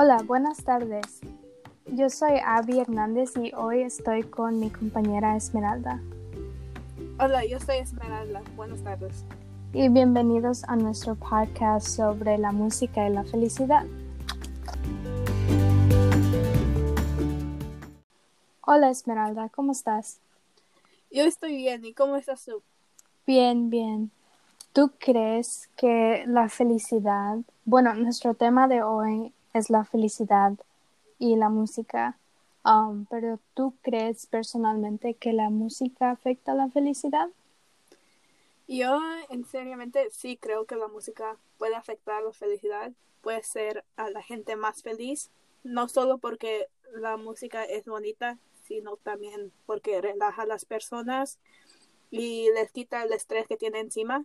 Hola, 0.00 0.22
buenas 0.24 0.62
tardes. 0.62 1.18
Yo 1.86 2.08
soy 2.08 2.38
Abby 2.46 2.78
Hernández 2.78 3.32
y 3.36 3.52
hoy 3.52 3.80
estoy 3.80 4.22
con 4.22 4.60
mi 4.60 4.70
compañera 4.70 5.34
Esmeralda. 5.34 6.00
Hola, 7.18 7.44
yo 7.44 7.58
soy 7.58 7.78
Esmeralda. 7.78 8.40
Buenas 8.54 8.80
tardes. 8.84 9.24
Y 9.72 9.88
bienvenidos 9.88 10.62
a 10.68 10.76
nuestro 10.76 11.16
podcast 11.16 11.88
sobre 11.88 12.38
la 12.38 12.52
música 12.52 13.08
y 13.08 13.12
la 13.12 13.24
felicidad. 13.24 13.86
Hola 18.64 18.90
Esmeralda, 18.90 19.48
¿cómo 19.48 19.72
estás? 19.72 20.20
Yo 21.10 21.24
estoy 21.24 21.56
bien. 21.56 21.84
¿Y 21.84 21.92
cómo 21.92 22.14
estás 22.14 22.44
tú? 22.44 22.62
Bien, 23.26 23.68
bien. 23.68 24.12
¿Tú 24.72 24.92
crees 25.00 25.68
que 25.76 26.22
la 26.28 26.48
felicidad, 26.48 27.38
bueno, 27.64 27.94
nuestro 27.94 28.34
tema 28.34 28.68
de 28.68 28.84
hoy 28.84 29.32
es 29.54 29.70
la 29.70 29.84
felicidad 29.84 30.52
y 31.18 31.36
la 31.36 31.48
música, 31.48 32.16
um, 32.64 33.06
pero 33.06 33.38
¿tú 33.54 33.74
crees 33.82 34.26
personalmente 34.26 35.14
que 35.14 35.32
la 35.32 35.50
música 35.50 36.10
afecta 36.10 36.54
la 36.54 36.68
felicidad? 36.68 37.28
Yo, 38.68 39.00
en 39.30 39.44
seriamente, 39.46 40.10
sí 40.10 40.36
creo 40.36 40.66
que 40.66 40.76
la 40.76 40.88
música 40.88 41.38
puede 41.56 41.74
afectar 41.74 42.22
la 42.22 42.32
felicidad, 42.32 42.92
puede 43.22 43.42
ser 43.42 43.84
a 43.96 44.10
la 44.10 44.22
gente 44.22 44.56
más 44.56 44.82
feliz, 44.82 45.30
no 45.64 45.88
solo 45.88 46.18
porque 46.18 46.68
la 46.92 47.16
música 47.16 47.64
es 47.64 47.86
bonita, 47.86 48.38
sino 48.64 48.96
también 48.98 49.52
porque 49.64 50.00
relaja 50.00 50.42
a 50.42 50.46
las 50.46 50.66
personas 50.66 51.38
y 52.10 52.50
les 52.54 52.70
quita 52.70 53.02
el 53.02 53.12
estrés 53.12 53.46
que 53.48 53.56
tiene 53.56 53.80
encima. 53.80 54.24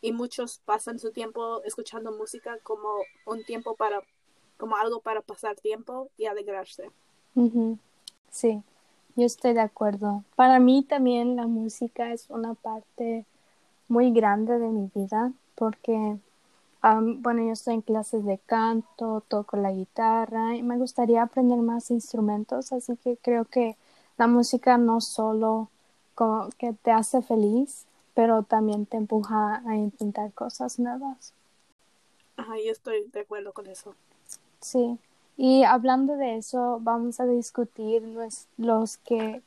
Y 0.00 0.12
muchos 0.12 0.58
pasan 0.64 0.98
su 0.98 1.12
tiempo 1.12 1.62
escuchando 1.62 2.10
música 2.12 2.58
como 2.62 2.88
un 3.24 3.44
tiempo 3.44 3.76
para, 3.76 4.02
como 4.62 4.76
algo 4.76 5.00
para 5.00 5.22
pasar 5.22 5.56
tiempo 5.56 6.08
y 6.16 6.26
alegrarse. 6.26 6.88
Sí, 8.30 8.62
yo 9.16 9.26
estoy 9.26 9.54
de 9.54 9.60
acuerdo. 9.60 10.22
Para 10.36 10.60
mí 10.60 10.84
también 10.84 11.34
la 11.34 11.48
música 11.48 12.12
es 12.12 12.30
una 12.30 12.54
parte 12.54 13.26
muy 13.88 14.12
grande 14.12 14.60
de 14.60 14.68
mi 14.68 14.88
vida 14.94 15.32
porque, 15.56 16.16
bueno, 16.80 17.44
yo 17.44 17.52
estoy 17.54 17.74
en 17.74 17.82
clases 17.82 18.24
de 18.24 18.38
canto, 18.38 19.24
toco 19.26 19.56
la 19.56 19.72
guitarra 19.72 20.54
y 20.54 20.62
me 20.62 20.78
gustaría 20.78 21.22
aprender 21.24 21.58
más 21.58 21.90
instrumentos, 21.90 22.72
así 22.72 22.96
que 22.98 23.16
creo 23.16 23.44
que 23.46 23.76
la 24.16 24.28
música 24.28 24.78
no 24.78 25.00
solo 25.00 25.70
como 26.14 26.50
que 26.56 26.72
te 26.72 26.92
hace 26.92 27.20
feliz, 27.20 27.84
pero 28.14 28.44
también 28.44 28.86
te 28.86 28.96
empuja 28.96 29.60
a 29.66 29.74
intentar 29.74 30.32
cosas 30.34 30.78
nuevas. 30.78 31.32
Ajá, 32.36 32.54
yo 32.64 32.70
estoy 32.70 33.08
de 33.08 33.20
acuerdo 33.22 33.52
con 33.52 33.66
eso. 33.66 33.96
Sí, 34.62 34.96
y 35.36 35.64
hablando 35.64 36.16
de 36.16 36.36
eso, 36.36 36.78
vamos 36.80 37.18
a 37.18 37.26
discutir 37.26 38.02
los 38.56 38.96
que 38.98 39.42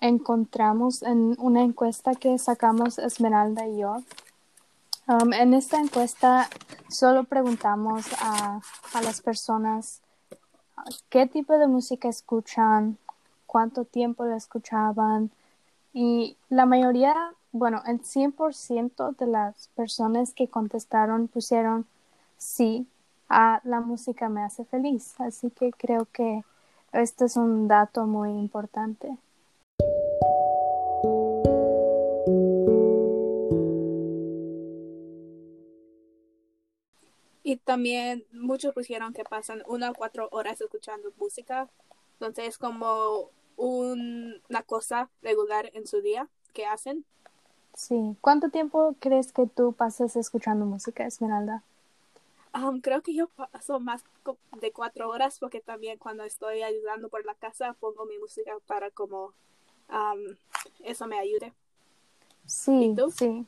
encontramos 0.00 1.02
en 1.04 1.36
una 1.38 1.62
encuesta 1.62 2.16
que 2.16 2.36
sacamos 2.38 2.98
Esmeralda 2.98 3.68
y 3.68 3.78
yo. 3.78 3.98
Um, 5.06 5.32
en 5.32 5.54
esta 5.54 5.78
encuesta 5.78 6.50
solo 6.88 7.24
preguntamos 7.24 8.06
a, 8.20 8.60
a 8.92 9.02
las 9.02 9.22
personas 9.22 10.02
qué 11.10 11.26
tipo 11.26 11.56
de 11.56 11.68
música 11.68 12.08
escuchan, 12.08 12.98
cuánto 13.46 13.84
tiempo 13.84 14.24
la 14.24 14.36
escuchaban 14.36 15.30
y 15.94 16.36
la 16.48 16.66
mayoría, 16.66 17.14
bueno, 17.52 17.82
el 17.86 18.02
100% 18.02 19.16
de 19.16 19.26
las 19.28 19.68
personas 19.76 20.34
que 20.34 20.48
contestaron 20.48 21.28
pusieron 21.28 21.86
sí 22.36 22.86
a 23.28 23.60
la 23.64 23.80
música 23.80 24.28
me 24.28 24.42
hace 24.42 24.64
feliz. 24.64 25.14
Así 25.18 25.50
que 25.50 25.72
creo 25.72 26.06
que 26.12 26.44
este 26.92 27.26
es 27.26 27.36
un 27.36 27.68
dato 27.68 28.06
muy 28.06 28.30
importante. 28.30 29.16
Y 37.42 37.56
también 37.56 38.24
muchos 38.32 38.74
pusieron 38.74 39.14
que 39.14 39.24
pasan 39.24 39.62
una 39.66 39.90
o 39.90 39.94
cuatro 39.94 40.28
horas 40.32 40.60
escuchando 40.60 41.10
música. 41.18 41.68
Entonces 42.14 42.48
es 42.48 42.58
como 42.58 43.30
una 43.56 44.62
cosa 44.66 45.08
regular 45.22 45.70
en 45.72 45.86
su 45.86 46.02
día 46.02 46.28
que 46.52 46.66
hacen. 46.66 47.04
Sí. 47.74 48.16
¿Cuánto 48.20 48.50
tiempo 48.50 48.94
crees 48.98 49.32
que 49.32 49.46
tú 49.46 49.72
pasas 49.72 50.16
escuchando 50.16 50.66
música, 50.66 51.06
Esmeralda? 51.06 51.62
Um, 52.54 52.80
creo 52.80 53.02
que 53.02 53.14
yo 53.14 53.28
paso 53.28 53.78
más 53.80 54.04
de 54.60 54.72
cuatro 54.72 55.08
horas 55.08 55.38
porque 55.38 55.60
también 55.60 55.98
cuando 55.98 56.24
estoy 56.24 56.62
ayudando 56.62 57.08
por 57.08 57.24
la 57.26 57.34
casa 57.34 57.74
pongo 57.74 58.06
mi 58.06 58.18
música 58.18 58.52
para 58.66 58.90
como 58.90 59.34
um, 59.88 60.36
eso 60.84 61.06
me 61.06 61.18
ayude. 61.18 61.52
Sí, 62.46 62.94
sí. 63.14 63.46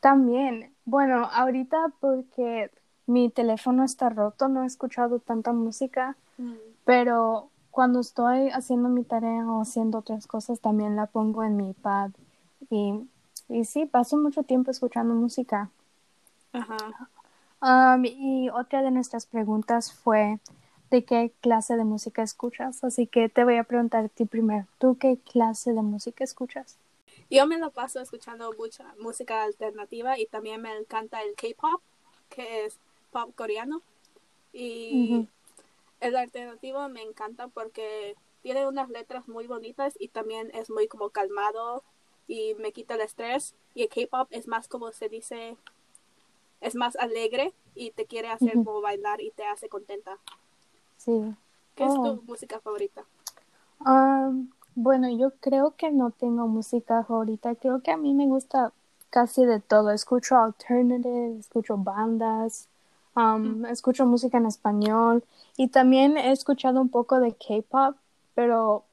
También, 0.00 0.74
bueno, 0.84 1.28
ahorita 1.32 1.92
porque 2.00 2.70
mi 3.06 3.30
teléfono 3.30 3.84
está 3.84 4.08
roto, 4.08 4.48
no 4.48 4.62
he 4.62 4.66
escuchado 4.66 5.18
tanta 5.18 5.52
música, 5.52 6.16
mm. 6.38 6.54
pero 6.84 7.50
cuando 7.70 8.00
estoy 8.00 8.50
haciendo 8.50 8.88
mi 8.88 9.04
tarea 9.04 9.46
o 9.46 9.62
haciendo 9.62 9.98
otras 9.98 10.26
cosas 10.26 10.60
también 10.60 10.94
la 10.94 11.06
pongo 11.06 11.42
en 11.42 11.56
mi 11.56 11.70
iPad 11.70 12.10
y, 12.70 13.08
y 13.48 13.64
sí, 13.64 13.86
paso 13.86 14.16
mucho 14.16 14.42
tiempo 14.42 14.70
escuchando 14.70 15.14
música. 15.14 15.70
Ajá. 16.52 16.76
Um, 17.62 18.04
y 18.04 18.50
otra 18.50 18.82
de 18.82 18.90
nuestras 18.90 19.24
preguntas 19.26 19.92
fue 19.92 20.40
de 20.90 21.04
qué 21.04 21.32
clase 21.40 21.76
de 21.76 21.84
música 21.84 22.22
escuchas, 22.22 22.82
así 22.82 23.06
que 23.06 23.28
te 23.28 23.44
voy 23.44 23.56
a 23.56 23.64
preguntar 23.64 24.04
a 24.04 24.08
ti 24.08 24.24
primero, 24.24 24.66
¿tú 24.78 24.98
qué 24.98 25.16
clase 25.30 25.72
de 25.72 25.80
música 25.80 26.24
escuchas? 26.24 26.76
Yo 27.30 27.46
me 27.46 27.58
lo 27.58 27.70
paso 27.70 28.00
escuchando 28.00 28.52
mucha 28.58 28.92
música 28.98 29.44
alternativa 29.44 30.18
y 30.18 30.26
también 30.26 30.60
me 30.60 30.76
encanta 30.76 31.22
el 31.22 31.34
K-pop, 31.34 31.80
que 32.28 32.66
es 32.66 32.78
pop 33.10 33.30
coreano. 33.34 33.80
Y 34.52 35.28
el 36.00 36.16
alternativo 36.16 36.86
me 36.90 37.00
encanta 37.00 37.48
porque 37.48 38.16
tiene 38.42 38.66
unas 38.66 38.90
letras 38.90 39.28
muy 39.28 39.46
bonitas 39.46 39.94
y 39.98 40.08
también 40.08 40.50
es 40.52 40.68
muy 40.68 40.88
como 40.88 41.08
calmado 41.08 41.82
y 42.28 42.54
me 42.56 42.72
quita 42.72 42.96
el 42.96 43.00
estrés. 43.00 43.54
Y 43.74 43.84
el 43.84 43.88
K-pop 43.88 44.28
es 44.30 44.46
más 44.46 44.68
como 44.68 44.92
se 44.92 45.08
dice, 45.08 45.56
es 46.62 46.74
más 46.74 46.96
alegre 46.96 47.52
y 47.74 47.90
te 47.90 48.06
quiere 48.06 48.28
hacer 48.28 48.54
como 48.64 48.80
bailar 48.80 49.20
y 49.20 49.30
te 49.32 49.44
hace 49.44 49.68
contenta. 49.68 50.18
Sí. 50.96 51.34
¿Qué 51.74 51.84
es 51.84 51.94
tu 51.94 52.06
oh. 52.06 52.22
música 52.26 52.60
favorita? 52.60 53.04
Um, 53.80 54.50
bueno, 54.74 55.10
yo 55.10 55.32
creo 55.40 55.74
que 55.76 55.90
no 55.90 56.10
tengo 56.10 56.46
música 56.48 57.04
favorita. 57.04 57.54
Creo 57.54 57.82
que 57.82 57.90
a 57.90 57.96
mí 57.96 58.14
me 58.14 58.26
gusta 58.26 58.72
casi 59.10 59.44
de 59.44 59.60
todo. 59.60 59.90
Escucho 59.90 60.36
alternative, 60.38 61.38
escucho 61.38 61.76
bandas, 61.76 62.68
Um, 63.14 63.66
escucho 63.66 64.06
música 64.06 64.38
en 64.38 64.46
español 64.46 65.22
y 65.58 65.68
también 65.68 66.16
he 66.16 66.32
escuchado 66.32 66.80
un 66.80 66.88
poco 66.88 67.20
de 67.20 67.34
K-pop, 67.34 67.96
pero 68.34 68.84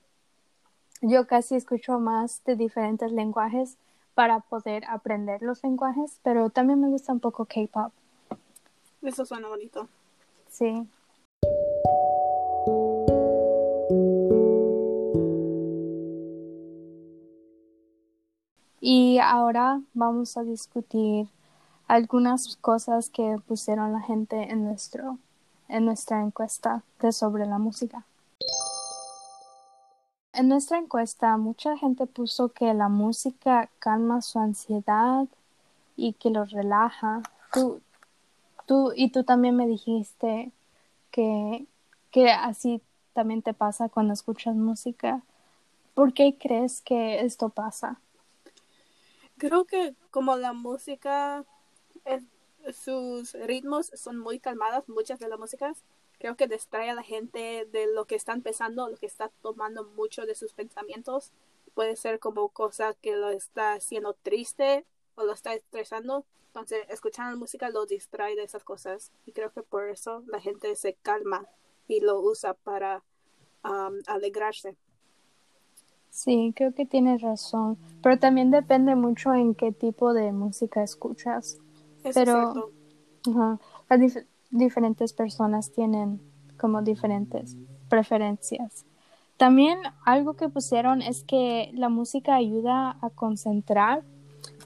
yo 1.02 1.26
casi 1.26 1.56
escucho 1.56 2.00
más 2.00 2.44
de 2.44 2.58
diferentes 2.58 3.14
lenguajes 3.14 3.78
para 4.16 4.40
poder 4.42 4.84
aprender 4.86 5.42
los 5.42 5.64
lenguajes, 5.64 6.20
pero 6.24 6.50
también 6.50 6.82
me 6.82 6.88
gusta 6.88 7.14
un 7.14 7.20
poco 7.20 7.46
K-pop. 7.46 7.92
Eso 9.02 9.26
suena 9.26 9.48
bonito. 9.48 9.88
Sí. 10.50 10.88
Y 18.82 19.20
ahora 19.20 19.82
vamos 19.94 20.38
a 20.38 20.44
discutir 20.44 21.28
algunas 21.88 22.58
cosas 22.58 23.10
que 23.10 23.38
pusieron 23.48 23.94
la 23.94 24.02
gente 24.02 24.52
en 24.52 24.64
nuestro 24.64 25.18
en 25.70 25.86
nuestra 25.86 26.22
encuesta 26.22 26.84
de 27.00 27.12
sobre 27.12 27.46
la 27.46 27.60
música. 27.60 28.04
En 30.40 30.48
nuestra 30.48 30.78
encuesta 30.78 31.36
mucha 31.36 31.76
gente 31.76 32.06
puso 32.06 32.54
que 32.54 32.74
la 32.74 32.88
música 32.88 33.70
calma 33.78 34.22
su 34.22 34.40
ansiedad 34.40 35.28
y 35.98 36.14
que 36.14 36.30
lo 36.30 36.46
relaja. 36.46 37.22
Tú, 37.52 37.82
tú 38.66 38.94
y 38.96 39.12
tú 39.12 39.26
también 39.26 39.58
me 39.58 39.68
dijiste 39.68 40.54
que, 41.12 41.66
que 42.10 42.32
así 42.32 42.82
también 43.12 43.42
te 43.42 43.54
pasa 43.54 43.90
cuando 43.90 44.14
escuchas 44.14 44.56
música. 44.56 45.24
¿Por 45.94 46.14
qué 46.14 46.38
crees 46.40 46.80
que 46.80 47.20
esto 47.20 47.50
pasa? 47.50 48.00
Creo 49.38 49.66
que 49.66 49.94
como 50.10 50.38
la 50.38 50.54
música 50.54 51.44
sus 52.72 53.34
ritmos 53.34 53.92
son 53.94 54.18
muy 54.18 54.40
calmadas, 54.40 54.88
muchas 54.88 55.20
de 55.20 55.28
las 55.28 55.38
músicas. 55.38 55.84
Creo 56.20 56.36
que 56.36 56.48
distrae 56.48 56.90
a 56.90 56.94
la 56.94 57.04
gente 57.04 57.66
de 57.72 57.88
lo 57.88 58.06
que 58.06 58.16
están 58.16 58.42
pensando, 58.42 58.90
lo 58.90 58.98
que 58.98 59.06
está 59.06 59.32
tomando 59.42 59.86
mucho 59.86 60.26
de 60.26 60.36
sus 60.36 60.54
pensamientos. 60.54 61.32
Puede 61.74 61.96
ser 61.96 62.20
como 62.20 62.50
cosa 62.50 62.94
que 62.94 63.16
lo 63.16 63.30
está 63.30 63.74
haciendo 63.74 64.14
triste 64.14 64.86
o 65.16 65.24
lo 65.24 65.34
está 65.34 65.54
estresando, 65.54 66.26
entonces 66.48 66.86
escuchando 66.90 67.38
música 67.38 67.70
lo 67.70 67.86
distrae 67.86 68.36
de 68.36 68.44
esas 68.44 68.64
cosas 68.64 69.12
y 69.26 69.32
creo 69.32 69.52
que 69.52 69.62
por 69.62 69.88
eso 69.88 70.24
la 70.28 70.40
gente 70.40 70.76
se 70.76 70.94
calma 70.94 71.48
y 71.88 72.02
lo 72.02 72.20
usa 72.20 72.54
para 72.54 73.04
alegrarse. 74.08 74.76
Sí, 76.10 76.54
creo 76.56 76.74
que 76.74 76.86
tienes 76.86 77.22
razón, 77.22 77.78
pero 78.02 78.18
también 78.18 78.52
depende 78.52 78.96
mucho 78.96 79.34
en 79.34 79.54
qué 79.54 79.72
tipo 79.72 80.14
de 80.14 80.32
música 80.32 80.82
escuchas. 80.84 81.60
pero 82.14 82.72
las 83.90 84.00
diferentes 84.50 85.14
personas 85.14 85.72
tienen 85.72 86.22
como 86.58 86.82
diferentes 86.82 87.56
preferencias. 87.90 88.86
También 89.38 89.80
algo 90.04 90.34
que 90.34 90.50
pusieron 90.50 91.02
es 91.02 91.24
que 91.24 91.72
la 91.74 91.90
música 91.90 92.36
ayuda 92.36 92.98
a 93.02 93.10
concentrar 93.10 94.04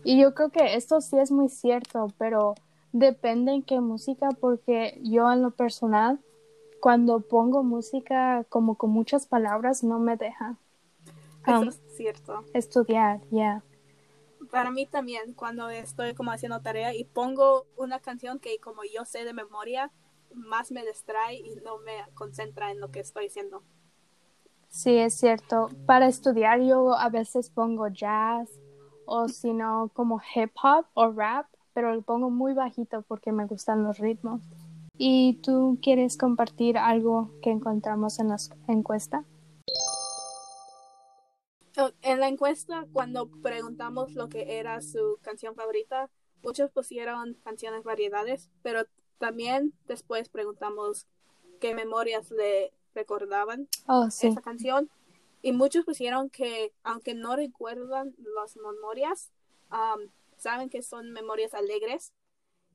y 0.04 0.20
yo 0.20 0.34
creo 0.34 0.50
que 0.50 0.76
esto 0.76 1.00
sí 1.00 1.18
es 1.18 1.32
muy 1.32 1.50
cierto, 1.50 2.08
pero 2.18 2.56
depende 2.92 3.54
en 3.54 3.64
qué 3.64 3.80
música 3.80 4.30
porque 4.40 5.00
yo 5.04 5.32
en 5.32 5.42
lo 5.42 5.52
personal 5.52 6.20
cuando 6.80 7.22
pongo 7.22 7.64
música 7.64 8.46
como 8.50 8.76
con 8.76 8.90
muchas 8.90 9.26
palabras 9.26 9.84
no 9.84 10.00
me 10.00 10.18
deja. 10.18 10.58
Eso 11.48 11.62
um, 11.62 11.68
es 11.68 11.80
cierto. 11.96 12.44
Estudiar, 12.54 13.22
ya. 13.32 13.64
Para 14.54 14.70
mí 14.70 14.86
también, 14.86 15.34
cuando 15.34 15.68
estoy 15.72 16.14
como 16.14 16.30
haciendo 16.30 16.62
tarea 16.62 16.94
y 16.94 17.06
pongo 17.06 17.66
una 17.76 18.00
canción 18.00 18.38
que 18.38 18.60
como 18.60 18.84
yo 18.84 19.04
sé 19.04 19.26
de 19.26 19.34
memoria, 19.34 19.92
más 20.36 20.72
me 20.72 20.86
distrae 20.86 21.38
y 21.38 21.56
no 21.66 21.80
me 21.80 21.94
concentra 22.14 22.70
en 22.70 22.80
lo 22.80 22.92
que 22.92 23.00
estoy 23.00 23.26
haciendo. 23.26 23.64
Sí, 24.70 24.96
es 24.96 25.16
cierto. 25.16 25.70
Para 25.88 26.08
estudiar 26.08 26.62
yo 26.62 26.94
a 26.94 27.10
veces 27.10 27.50
pongo 27.50 27.88
jazz 27.88 28.48
o 29.06 29.28
si 29.28 29.54
no 29.54 29.90
como 29.92 30.22
hip 30.36 30.52
hop 30.62 30.86
o 30.94 31.12
rap, 31.12 31.48
pero 31.74 31.96
lo 31.96 32.04
pongo 32.04 32.30
muy 32.30 32.54
bajito 32.54 33.02
porque 33.08 33.32
me 33.32 33.48
gustan 33.48 33.84
los 33.84 33.98
ritmos. 33.98 34.44
¿Y 35.00 35.42
tú 35.42 35.80
quieres 35.82 36.16
compartir 36.16 36.78
algo 36.78 37.32
que 37.42 37.50
encontramos 37.50 38.20
en 38.20 38.30
la 38.30 38.38
encuesta? 38.68 39.26
En 42.02 42.20
la 42.20 42.28
encuesta, 42.28 42.86
cuando 42.94 43.28
preguntamos 43.42 44.14
lo 44.14 44.30
que 44.30 44.60
era 44.60 44.82
su 44.82 45.18
canción 45.22 45.56
favorita, 45.56 46.10
muchos 46.44 46.70
pusieron 46.72 47.36
canciones 47.44 47.84
variedades, 47.84 48.50
pero 48.62 48.86
también 49.18 49.74
después 49.88 50.30
preguntamos 50.30 51.08
qué 51.60 51.74
memorias 51.74 52.30
le 52.30 52.74
recordaban 52.94 53.68
oh, 53.88 54.06
esa 54.08 54.42
canción. 54.42 54.90
Y 55.42 55.52
muchos 55.52 55.84
pusieron 55.84 56.30
que, 56.30 56.74
aunque 56.84 57.16
no 57.16 57.36
recuerdan 57.36 58.16
las 58.36 58.56
memorias, 58.56 59.32
um, 59.72 60.10
saben 60.38 60.70
que 60.70 60.84
son 60.84 61.12
memorias 61.12 61.54
alegres 61.54 62.14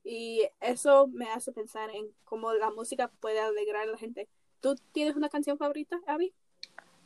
y 0.03 0.43
eso 0.59 1.07
me 1.07 1.29
hace 1.29 1.51
pensar 1.51 1.89
en 1.91 2.07
cómo 2.25 2.53
la 2.53 2.69
música 2.69 3.09
puede 3.19 3.39
alegrar 3.39 3.87
a 3.87 3.91
la 3.91 3.97
gente. 3.97 4.27
¿Tú 4.59 4.75
tienes 4.91 5.15
una 5.15 5.29
canción 5.29 5.57
favorita, 5.57 5.99
Abby? 6.05 6.33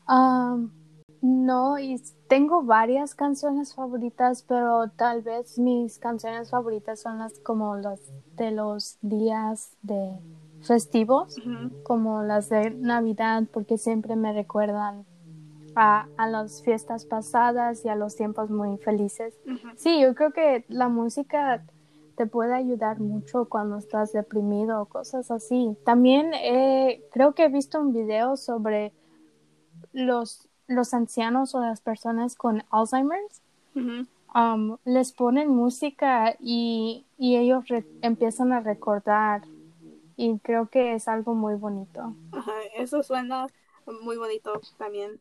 Um, 0.08 0.83
no, 1.24 1.80
y 1.80 2.02
tengo 2.28 2.64
varias 2.64 3.16
canciones 3.16 3.74
favoritas, 3.74 4.44
pero 4.46 4.90
tal 4.90 5.22
vez 5.22 5.58
mis 5.58 5.98
canciones 5.98 6.50
favoritas 6.50 7.00
son 7.00 7.20
las 7.20 7.40
como 7.40 7.78
las 7.78 8.02
de 8.36 8.52
los 8.52 8.98
días 9.02 9.72
de 9.82 10.20
festivos, 10.64 11.38
como 11.84 12.24
las 12.24 12.50
de 12.50 12.72
Navidad, 12.72 13.44
porque 13.54 13.78
siempre 13.78 14.18
me 14.18 14.34
recuerdan 14.34 15.06
a, 15.76 16.10
a, 16.18 16.28
las 16.28 16.62
fiestas 16.62 17.06
pasadas 17.06 17.86
y 17.86 17.88
a 17.88 17.96
los 17.96 18.18
tiempos 18.18 18.50
muy 18.50 18.78
felices. 18.80 19.34
Sí, 19.78 20.02
yo 20.02 20.14
creo 20.16 20.34
que 20.34 20.66
la 20.68 20.90
música 20.90 21.64
te 22.18 22.26
puede 22.28 22.54
ayudar 22.54 23.00
mucho 23.00 23.46
cuando 23.46 23.78
estás 23.78 24.12
deprimido 24.12 24.82
o 24.82 24.86
cosas 24.88 25.32
así. 25.32 25.78
También 25.86 26.32
creo 27.14 27.34
que 27.34 27.46
he 27.46 27.50
visto 27.50 27.80
un 27.80 27.94
video 27.94 28.36
sobre 28.36 28.92
los, 29.94 30.50
los 30.74 30.94
ancianos 30.94 31.56
o 31.56 31.60
las 31.60 31.82
personas 31.82 32.36
con 32.36 32.64
Alzheimer's. 32.70 33.42
Um, 34.36 34.78
les 34.86 35.12
ponen 35.12 35.50
música 35.50 36.36
y, 36.40 37.06
y 37.18 37.38
ellos 37.38 37.66
empiezan 38.02 38.52
a 38.52 38.60
recordar 38.60 39.44
y 40.16 40.38
creo 40.40 40.68
que 40.68 40.94
es 40.94 41.08
algo 41.08 41.34
muy 41.34 41.56
bonito. 41.56 42.16
eso 42.76 43.04
suena 43.04 43.48
muy 44.02 44.18
bonito 44.18 44.60
también. 44.78 45.20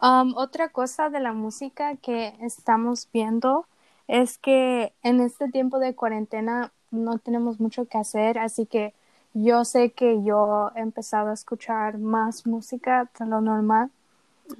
Um, 0.00 0.34
otra 0.36 0.68
cosa 0.68 1.10
de 1.10 1.18
la 1.18 1.32
música 1.32 1.96
que 1.96 2.34
estamos 2.40 3.08
viendo 3.12 3.66
es 4.06 4.38
que 4.38 4.94
en 5.02 5.20
este 5.20 5.48
tiempo 5.48 5.80
de 5.80 5.96
cuarentena 5.96 6.72
no 6.90 7.18
tenemos 7.18 7.60
mucho 7.60 7.86
que 7.86 7.98
hacer, 7.98 8.38
así 8.38 8.66
que 8.66 8.94
yo 9.34 9.64
sé 9.64 9.90
que 9.92 10.22
yo 10.22 10.70
he 10.74 10.80
empezado 10.80 11.30
a 11.30 11.34
escuchar 11.34 11.98
más 11.98 12.46
música 12.46 13.08
de 13.18 13.26
lo 13.26 13.40
normal. 13.40 13.90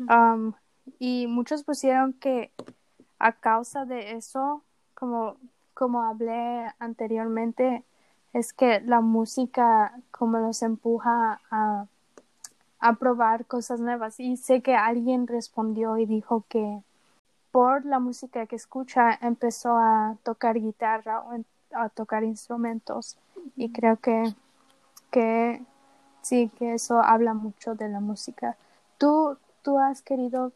Um, 0.08 0.52
y 0.98 1.26
muchos 1.26 1.62
pusieron 1.64 2.12
que 2.12 2.50
a 3.18 3.32
causa 3.32 3.84
de 3.84 4.12
eso, 4.12 4.62
como, 4.94 5.36
como 5.74 6.02
hablé 6.02 6.66
anteriormente, 6.78 7.82
es 8.32 8.52
que 8.52 8.80
la 8.80 9.00
música 9.00 9.94
como 10.10 10.38
los 10.38 10.62
empuja 10.62 11.40
a 11.50 11.86
a 12.80 12.94
probar 12.94 13.46
cosas 13.46 13.80
nuevas. 13.80 14.20
Y 14.20 14.36
sé 14.36 14.62
que 14.62 14.74
alguien 14.74 15.26
respondió 15.26 15.98
y 15.98 16.06
dijo 16.06 16.44
que 16.48 16.82
por 17.50 17.84
la 17.84 17.98
música 17.98 18.46
que 18.46 18.56
escucha 18.56 19.18
empezó 19.20 19.76
a 19.76 20.16
tocar 20.22 20.60
guitarra 20.60 21.20
o 21.22 21.34
a 21.72 21.88
tocar 21.88 22.24
instrumentos. 22.24 23.16
Y 23.56 23.70
creo 23.72 23.96
que, 23.98 24.34
que 25.10 25.62
sí, 26.22 26.50
que 26.58 26.74
eso 26.74 27.00
habla 27.00 27.34
mucho 27.34 27.74
de 27.74 27.88
la 27.88 28.00
música. 28.00 28.56
¿Tú, 28.98 29.36
tú 29.62 29.78
has 29.78 30.02
querido, 30.02 30.52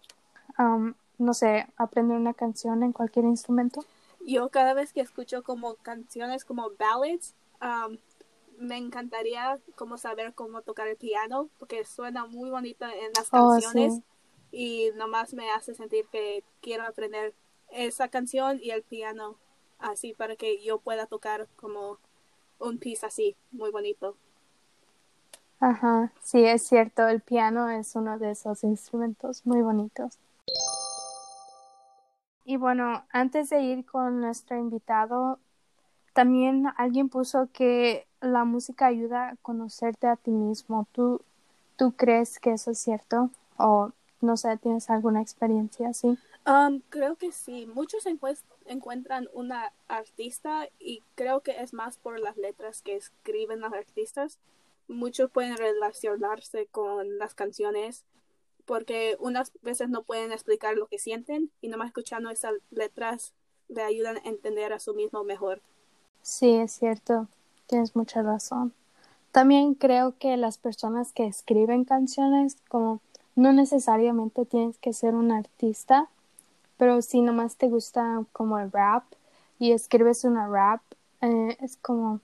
um, 0.58 0.94
no 1.18 1.34
sé, 1.34 1.66
aprender 1.76 2.16
una 2.16 2.34
canción 2.34 2.82
en 2.82 2.92
cualquier 2.92 3.24
instrumento? 3.24 3.84
Yo 4.26 4.50
cada 4.50 4.74
vez 4.74 4.92
que 4.92 5.00
escucho 5.00 5.42
como 5.42 5.74
canciones 5.76 6.44
como 6.44 6.70
ballads, 6.78 7.34
um, 7.60 7.96
me 8.58 8.76
encantaría 8.76 9.58
como 9.74 9.98
saber 9.98 10.34
cómo 10.34 10.62
tocar 10.62 10.86
el 10.86 10.96
piano 10.96 11.48
porque 11.58 11.84
suena 11.84 12.26
muy 12.26 12.50
bonito 12.50 12.84
en 12.86 13.12
las 13.16 13.28
oh, 13.32 13.50
canciones 13.50 14.00
y 14.52 14.90
nomás 14.94 15.34
me 15.34 15.50
hace 15.50 15.74
sentir 15.74 16.06
que 16.12 16.44
quiero 16.60 16.84
aprender 16.84 17.34
esa 17.70 18.08
canción 18.08 18.60
y 18.62 18.70
el 18.70 18.82
piano 18.82 19.36
así 19.82 20.14
para 20.14 20.36
que 20.36 20.62
yo 20.62 20.78
pueda 20.78 21.06
tocar 21.06 21.48
como 21.56 21.98
un 22.58 22.78
piece 22.78 23.06
así 23.06 23.36
muy 23.50 23.70
bonito. 23.70 24.16
Ajá, 25.60 26.12
sí, 26.22 26.44
es 26.44 26.62
cierto, 26.66 27.06
el 27.06 27.20
piano 27.20 27.70
es 27.70 27.94
uno 27.94 28.18
de 28.18 28.32
esos 28.32 28.64
instrumentos 28.64 29.46
muy 29.46 29.62
bonitos. 29.62 30.18
Y 32.44 32.56
bueno, 32.56 33.04
antes 33.10 33.50
de 33.50 33.62
ir 33.62 33.86
con 33.86 34.20
nuestro 34.20 34.58
invitado, 34.58 35.38
también 36.12 36.66
alguien 36.76 37.08
puso 37.08 37.48
que 37.52 38.06
la 38.20 38.44
música 38.44 38.86
ayuda 38.86 39.30
a 39.30 39.36
conocerte 39.36 40.08
a 40.08 40.16
ti 40.16 40.32
mismo. 40.32 40.86
¿Tú, 40.92 41.22
tú 41.76 41.92
crees 41.92 42.40
que 42.40 42.52
eso 42.52 42.72
es 42.72 42.78
cierto? 42.78 43.30
¿O 43.56 43.92
no 44.20 44.36
sé, 44.36 44.56
tienes 44.58 44.90
alguna 44.90 45.22
experiencia 45.22 45.88
así? 45.88 46.18
Um, 46.46 46.80
creo 46.88 47.16
que 47.16 47.32
sí. 47.32 47.66
Muchos 47.66 48.04
encuentran 48.66 49.28
una 49.32 49.72
artista 49.88 50.68
y 50.78 51.02
creo 51.14 51.40
que 51.40 51.52
es 51.62 51.72
más 51.72 51.98
por 51.98 52.18
las 52.18 52.36
letras 52.36 52.82
que 52.82 52.96
escriben 52.96 53.60
los 53.60 53.72
artistas. 53.72 54.38
Muchos 54.88 55.30
pueden 55.30 55.56
relacionarse 55.56 56.66
con 56.66 57.18
las 57.18 57.34
canciones 57.34 58.04
porque 58.66 59.16
unas 59.20 59.52
veces 59.62 59.88
no 59.88 60.02
pueden 60.02 60.32
explicar 60.32 60.76
lo 60.76 60.86
que 60.86 60.98
sienten 60.98 61.50
y 61.60 61.68
nomás 61.68 61.88
escuchando 61.88 62.30
esas 62.30 62.54
letras 62.70 63.32
le 63.68 63.82
ayudan 63.82 64.18
a 64.18 64.28
entender 64.28 64.72
a 64.72 64.80
su 64.80 64.94
mismo 64.94 65.24
mejor. 65.24 65.60
Sí, 66.22 66.54
es 66.56 66.72
cierto 66.72 67.28
tienes 67.72 67.96
mucha 67.96 68.22
razón. 68.22 68.74
También 69.30 69.72
creo 69.72 70.14
que 70.18 70.36
las 70.36 70.58
personas 70.58 71.14
que 71.14 71.24
escriben 71.24 71.86
canciones, 71.86 72.58
como 72.68 73.00
no 73.34 73.54
necesariamente 73.54 74.44
tienes 74.44 74.76
que 74.76 74.92
ser 74.92 75.14
un 75.14 75.32
artista, 75.32 76.08
pero 76.82 77.00
si 77.00 77.22
nomás 77.22 77.56
te 77.56 77.68
gusta 77.68 78.24
como 78.32 78.58
el 78.58 78.72
rap 78.72 79.04
y 79.60 79.70
escribes 79.70 80.24
una 80.24 80.48
rap, 80.48 80.80
eh, 81.20 81.56
es 81.60 81.76
como, 81.76 82.18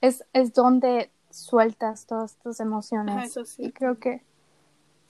es, 0.00 0.24
es 0.32 0.54
donde 0.54 1.10
sueltas 1.28 2.06
todas 2.06 2.36
tus 2.36 2.58
emociones. 2.60 3.38
Y 3.58 3.72
creo 3.72 3.98
que 3.98 4.22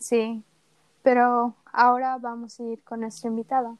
sí. 0.00 0.42
Pero 1.04 1.54
ahora 1.72 2.18
vamos 2.18 2.58
a 2.58 2.64
ir 2.64 2.82
con 2.82 3.02
nuestro 3.02 3.30
invitado. 3.30 3.78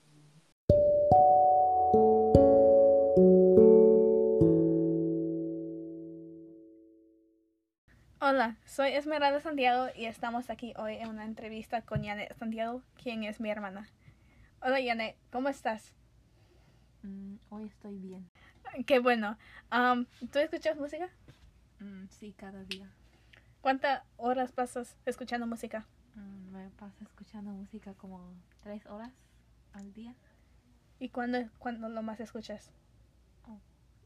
Hola, 8.20 8.56
soy 8.66 8.92
Esmeralda 8.92 9.40
Santiago 9.40 9.88
y 9.96 10.04
estamos 10.04 10.48
aquí 10.48 10.74
hoy 10.78 10.94
en 10.94 11.08
una 11.08 11.24
entrevista 11.24 11.82
con 11.82 12.04
Janet 12.04 12.38
Santiago, 12.38 12.82
quien 13.02 13.24
es 13.24 13.40
mi 13.40 13.50
hermana. 13.50 13.88
Hola 14.66 14.78
Janet, 14.84 15.14
¿cómo 15.30 15.48
estás? 15.48 15.92
Mm, 17.04 17.36
hoy 17.50 17.66
estoy 17.66 17.96
bien. 17.98 18.28
Qué 18.84 18.98
bueno. 18.98 19.38
Um, 19.70 20.06
¿Tú 20.32 20.40
escuchas 20.40 20.76
música? 20.76 21.08
Mm, 21.78 22.08
sí, 22.08 22.34
cada 22.36 22.64
día. 22.64 22.90
¿Cuántas 23.60 24.02
horas 24.16 24.50
pasas 24.50 24.96
escuchando 25.06 25.46
música? 25.46 25.86
Mm, 26.16 26.52
me 26.52 26.70
paso 26.70 27.04
escuchando 27.04 27.52
música 27.52 27.94
como 27.94 28.34
tres 28.64 28.84
horas 28.86 29.12
al 29.72 29.92
día. 29.92 30.16
¿Y 30.98 31.10
cuándo, 31.10 31.38
cuándo 31.60 31.88
lo 31.88 32.02
más 32.02 32.18
escuchas? 32.18 32.72
Oh, 33.46 33.60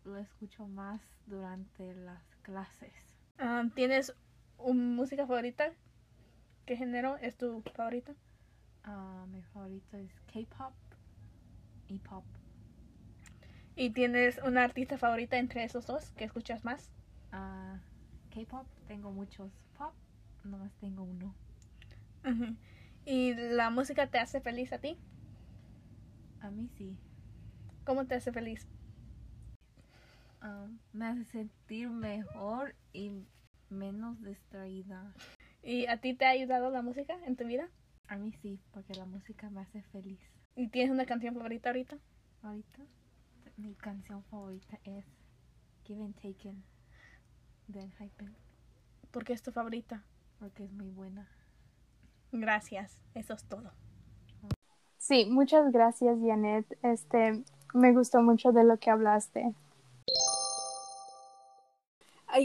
lo 0.05 0.19
escucho 0.19 0.67
más 0.67 1.01
durante 1.25 1.95
las 1.95 2.23
clases. 2.43 2.93
Um, 3.41 3.71
¿Tienes 3.71 4.15
una 4.59 4.75
música 4.75 5.27
favorita? 5.27 5.73
¿Qué 6.67 6.77
género 6.77 7.17
es 7.17 7.35
tu 7.39 7.63
favorita? 7.75 8.13
Ah, 8.85 9.27
mi 9.29 9.43
favorito 9.43 9.97
es 9.97 10.11
K-pop 10.33 10.75
y 11.89 11.99
pop. 11.99 12.25
¿Y 13.77 13.91
tienes 13.91 14.39
una 14.45 14.65
artista 14.65 14.99
favorita 14.99 15.39
entre 15.39 15.65
esos 15.65 15.87
dos 15.87 16.11
que 16.11 16.25
escuchas 16.25 16.65
más? 16.65 16.91
Ah, 17.33 17.79
K-pop 18.35 18.67
tengo 18.89 19.11
muchos. 19.11 19.51
Pop 19.79 19.95
nomás 20.45 20.73
tengo 20.81 21.03
uno. 21.03 21.35
¿Y 23.07 23.35
la 23.35 23.71
música 23.71 24.07
te 24.07 24.19
hace 24.19 24.41
feliz 24.41 24.73
a 24.73 24.79
ti? 24.79 24.99
A 26.41 26.51
mí 26.51 26.69
sí. 26.77 26.97
¿Cómo 27.85 28.07
te 28.07 28.15
hace 28.15 28.33
feliz? 28.33 28.67
Ah, 30.43 30.67
me 30.93 31.07
hace 31.07 31.25
sentir 31.25 31.89
mejor 31.89 32.75
y 32.93 33.13
menos 33.69 34.23
distraída. 34.23 35.15
¿Y 35.63 35.87
a 35.87 35.99
ti 35.99 36.15
te 36.15 36.25
ha 36.25 36.31
ayudado 36.31 36.71
la 36.71 36.83
música 36.83 37.17
en 37.27 37.37
tu 37.37 37.45
vida? 37.45 37.69
A 38.11 38.17
mí 38.17 38.33
sí, 38.43 38.59
porque 38.73 38.93
la 38.95 39.07
música 39.07 39.49
me 39.51 39.61
hace 39.61 39.83
feliz. 39.85 40.19
¿Y 40.57 40.67
tienes 40.67 40.91
una 40.91 41.07
canción 41.07 41.33
favorita 41.33 41.69
ahorita? 41.69 41.97
Ahorita 42.43 42.81
mi 43.57 43.75
canción 43.77 44.25
favorita 44.25 44.81
es 44.83 45.05
Given 45.85 46.13
Taken 46.15 46.65
de 47.69 47.89
Hypen 47.99 48.35
¿Por 49.13 49.25
qué 49.25 49.33
es 49.33 49.43
tu 49.43 49.53
favorita? 49.53 50.03
porque 50.41 50.65
es 50.65 50.73
muy 50.73 50.89
buena. 50.89 51.29
Gracias, 52.33 53.01
eso 53.15 53.35
es 53.35 53.45
todo. 53.45 53.71
Sí, 54.97 55.27
muchas 55.31 55.71
gracias, 55.71 56.19
Janet. 56.21 56.67
Este, 56.83 57.45
me 57.75 57.93
gustó 57.93 58.23
mucho 58.23 58.51
de 58.51 58.65
lo 58.65 58.79
que 58.79 58.91
hablaste. 58.91 59.55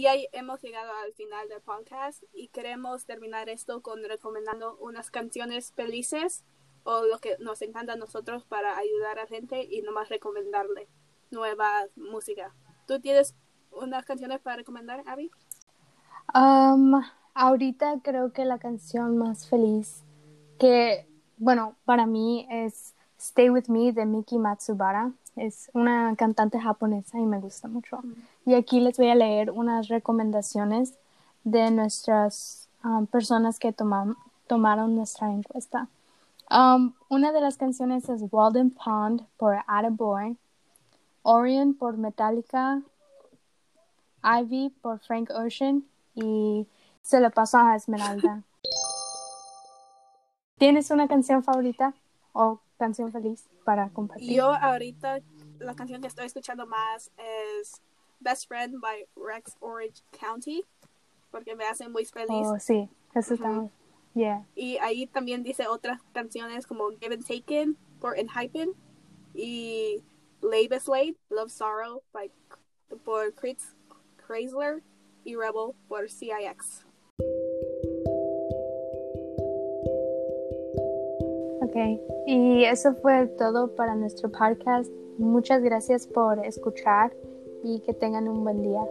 Ahí 0.04 0.28
hemos 0.34 0.62
llegado 0.62 0.92
al 1.06 1.14
final 1.14 1.48
del 1.48 1.62
podcast 1.62 2.22
y 2.34 2.50
queremos 2.50 3.06
terminar 3.06 3.48
esto 3.48 3.82
con 3.82 4.04
recomendando 4.04 4.76
unas 4.82 5.10
canciones 5.10 5.72
felices 5.72 6.44
o 6.84 7.06
lo 7.06 7.18
que 7.20 7.38
nos 7.40 7.62
encanta 7.62 7.94
a 7.94 7.96
nosotros 7.96 8.44
para 8.44 8.78
ayudar 8.78 9.20
a 9.20 9.26
gente 9.26 9.64
y 9.64 9.82
nomás 9.84 10.10
recomendarle 10.10 10.90
nueva 11.32 11.86
música. 11.96 12.54
¿Tú 12.86 13.00
tienes 13.00 13.36
unas 13.72 14.04
canciones 14.04 14.42
para 14.42 14.58
recomendar, 14.58 15.02
Abby? 15.08 15.32
Um, 16.34 17.02
ahorita 17.34 18.02
creo 18.04 18.34
que 18.34 18.44
la 18.44 18.60
canción 18.60 19.18
más 19.18 19.48
feliz 19.48 20.04
que, 20.60 21.08
bueno, 21.38 21.78
para 21.86 22.06
mí 22.06 22.46
es 22.52 22.96
Stay 23.18 23.50
With 23.50 23.70
Me 23.70 23.94
de 23.94 24.06
Miki 24.06 24.40
Matsubara. 24.40 25.14
Es 25.36 25.70
una 25.74 26.16
cantante 26.16 26.60
japonesa 26.60 27.20
y 27.20 27.26
me 27.26 27.40
gusta 27.40 27.68
mucho. 27.68 28.00
Y 28.46 28.54
aquí 28.54 28.80
les 28.80 28.98
voy 28.98 29.10
a 29.10 29.16
leer 29.16 29.52
unas 29.52 29.90
recomendaciones 29.90 30.94
de 31.44 31.72
nuestras 31.72 32.70
um, 32.84 33.06
personas 33.06 33.60
que 33.60 33.74
tomaron 33.74 34.96
nuestra 34.96 35.32
encuesta. 35.32 35.88
Um, 36.50 36.94
una 37.10 37.32
de 37.32 37.42
las 37.42 37.58
canciones 37.58 38.08
es 38.08 38.22
Walden 38.32 38.72
Pond 38.72 39.26
por 39.38 39.58
Attaboy, 39.68 40.38
Orion 41.24 41.74
por 41.74 41.98
Metallica, 41.98 42.82
Ivy 44.24 44.70
por 44.82 45.00
Frank 45.00 45.32
Ocean 45.32 45.84
y 46.14 46.68
se 47.02 47.20
lo 47.20 47.30
paso 47.32 47.58
a 47.58 47.76
Esmeralda. 47.76 48.44
¿Tienes 50.58 50.92
una 50.92 51.08
canción 51.08 51.44
favorita 51.44 51.94
o 52.32 52.60
canción 52.78 53.12
feliz 53.12 53.48
para 53.64 53.90
compartir? 53.90 54.34
Yo 54.36 54.52
ahorita 54.54 55.20
la 55.60 55.76
canción 55.76 56.02
que 56.02 56.08
estoy 56.08 56.26
escuchando 56.26 56.66
más 56.68 57.12
es 57.18 57.82
Best 58.20 58.48
Friend 58.48 58.80
by 58.80 59.08
Rex 59.16 59.56
Orange 59.60 60.04
County 60.20 60.64
porque 61.32 61.56
me 61.56 61.66
hace 61.66 61.88
muy 61.90 62.06
feliz. 62.06 62.30
Oh, 62.32 62.60
sí, 62.60 62.90
eso 63.14 63.34
está 63.34 63.50
Ujú. 63.50 63.62
muy- 63.62 63.70
Yeah. 64.14 64.46
Y 64.56 64.78
ahí 64.78 65.08
también 65.08 65.44
dice 65.44 65.68
otras 65.68 66.02
canciones 66.14 66.66
como 66.68 66.88
Given 67.02 67.22
Taken 67.22 67.76
por 68.00 68.18
Enhypen 68.18 68.72
y 69.34 70.02
Lave 70.42 70.80
Slade, 70.80 71.16
Love 71.30 71.52
Sorrow 71.52 72.02
by, 72.14 72.32
por 73.04 73.34
Chris 73.34 73.76
Chrysler 74.26 74.82
y 75.26 75.36
Rebel 75.36 75.74
por 75.90 76.10
CIX. 76.10 76.85
Y 82.26 82.64
eso 82.64 82.94
fue 82.96 83.28
todo 83.38 83.76
para 83.76 83.96
nuestro 83.96 84.32
podcast. 84.32 84.90
Muchas 85.18 85.62
gracias 85.62 86.08
por 86.08 86.46
escuchar 86.46 87.14
y 87.64 87.80
que 87.82 87.94
tengan 87.94 88.28
un 88.28 88.44
buen 88.44 88.62
día. 88.62 88.82